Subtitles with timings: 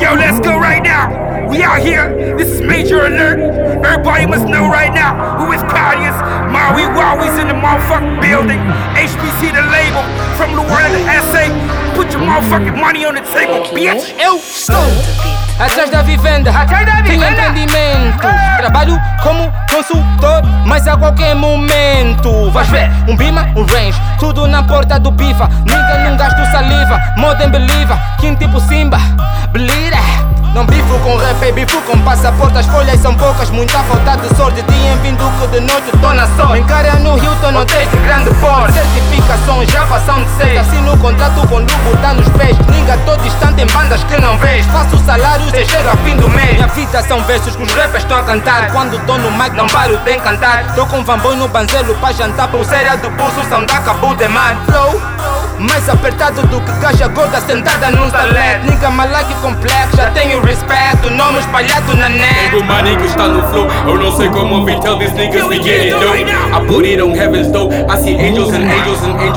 [0.00, 1.48] Yo, let's go right now.
[1.48, 2.36] We out here.
[2.36, 3.40] This is major alert.
[3.84, 6.16] Everybody must know right now who is Kadius.
[6.76, 8.60] we always in the motherfucking building.
[8.92, 10.04] HBC the label.
[10.36, 11.48] From the word of the essay.
[11.96, 14.14] Put your motherfucking money on the table, bitch.
[14.20, 14.76] Eu estou
[15.58, 16.52] atrás da vivenda,
[17.06, 18.28] tenho empreendimento.
[18.58, 22.30] Trabalho como consultor, mas a qualquer momento
[22.64, 25.48] ver um bima, um range, tudo na porta do bifa.
[25.66, 28.98] Nunca não gasto saliva, modern believer, quem tipo Simba,
[29.50, 30.26] believer.
[30.56, 32.56] Não bifo com rap, é bifo com passaporte.
[32.56, 34.62] As folhas são poucas, muita falta de sorte.
[34.62, 36.60] Dia em vindo que de noite tô na sorte.
[36.60, 38.72] Encara no Hilton, tens de grande porte.
[38.72, 40.58] Certificações já passam de seis.
[40.58, 42.56] Assino contrato com lugo, tá nos pés.
[42.70, 44.64] Liga todo instante em bandas que não vês.
[44.64, 46.45] Faço salário, cê chega fim do mês.
[46.66, 48.72] Minha vida são versos que os rappers estão a cantar.
[48.72, 50.74] Quando tô no mic, não paro de cantar.
[50.74, 52.48] Tô com vamboi no banzelo pra jantar.
[52.48, 54.56] Pulseira do pulso, são da cabo de mar.
[54.66, 55.00] Flow.
[55.58, 61.08] Mais apertado do que caixa gorda sentada num salete Nigga malike complexo, já tenho respeito
[61.10, 64.78] Nome espalhado na net Pego money que está no flow Eu não sei como we
[64.80, 68.16] tell these niggas we get it dope I put it on heaven's door I see
[68.16, 69.35] angels and angels and angels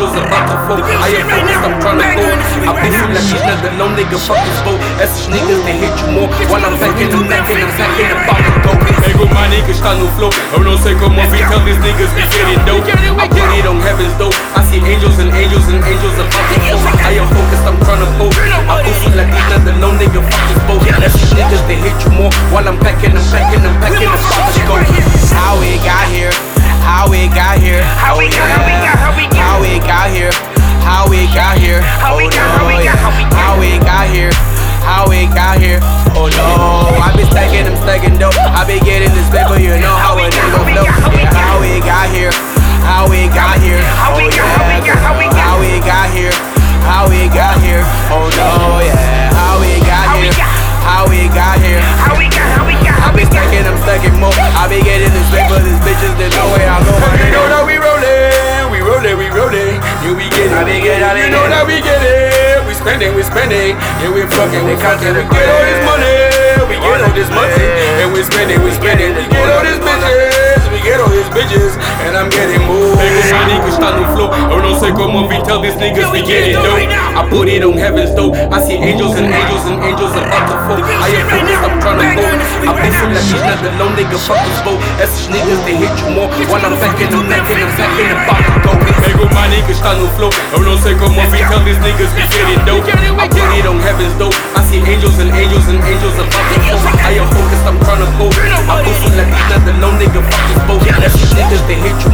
[0.67, 2.25] to I am focused, I'm tryna go.
[2.67, 4.79] I be feel like not alone, nigga, fuck this boat.
[5.01, 6.29] Esses niggas, they hit you more.
[6.51, 8.69] While I'm packing, I'm packing, I'm packing about to go
[9.01, 10.29] Pego money que está no flow.
[10.53, 12.85] Eu não sei como we tell these niggas we get it dope.
[13.17, 14.29] I put it on heaven's door.
[14.53, 18.05] I see angels and angels and angels about to fall I am focused, I'm tryna
[18.21, 18.29] go.
[18.69, 20.85] I be feel like not alone, nigga, fuck this boat.
[21.01, 22.29] Esses niggas, they hit you more.
[22.53, 23.48] While I'm packing, I'm packing,
[38.69, 41.41] be getting this paper, you know how it we flow, how we yeah, got.
[41.41, 42.29] how we got here,
[42.85, 44.45] how we got here, How we oh
[44.85, 45.57] yeah, how we got.
[45.57, 45.73] we
[46.13, 46.35] here,
[46.85, 47.81] how we got here,
[48.13, 50.37] oh no, yeah, how we got we here,
[50.85, 51.81] how we got here.
[51.97, 54.37] How we got, how we got, I how we be stacking, I'm stacking more.
[54.37, 56.93] I be getting this paper, these bitches, there's no way I go.
[57.25, 59.81] You know that we rollin', we rollin', we rollin'.
[60.05, 62.61] You be getting, I be I You know that we get it.
[62.69, 63.73] We spending, we spending.
[63.97, 65.17] Yeah, we fucking, we fucking.
[65.17, 66.48] We get all this money, we
[66.79, 67.63] get all this money,
[68.01, 69.15] and we spend it, we spend it.
[69.15, 71.75] We get all these bitches, we get all these bitches,
[72.07, 72.95] and I'm getting more.
[72.95, 74.31] Money que está no flow.
[74.49, 76.89] Eu não sei como we tell these niggas we get it dope.
[77.15, 78.33] I put it on heaven's door.
[78.51, 80.81] I see angels and angels and angels about to fall.
[80.81, 82.25] I am focused, I'm trying tryna go.
[82.65, 84.17] I be feel like she's not alone, nigga.
[84.25, 84.79] Fuck this boat.
[84.99, 86.29] Esses niggas they hit you more.
[86.49, 88.71] While I'm packing, I'm packing, I'm packing about to go.
[89.03, 90.31] Pego money que está no flow.
[90.53, 92.87] Eu não sei como we tell these niggas we get it dope.
[93.19, 94.33] I put it on heaven's door.
[99.99, 100.95] nigga fuck this bullshit.
[100.95, 102.08] That's niggas that hit you